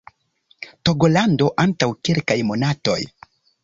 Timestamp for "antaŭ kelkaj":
1.67-2.43